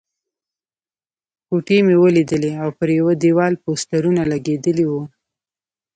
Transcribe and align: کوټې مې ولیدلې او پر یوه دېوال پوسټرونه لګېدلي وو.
کوټې 1.47 1.77
مې 1.85 1.95
ولیدلې 2.03 2.51
او 2.61 2.69
پر 2.77 2.89
یوه 2.99 3.13
دېوال 3.23 3.53
پوسټرونه 3.63 4.21
لګېدلي 4.31 4.85
وو. 4.91 5.03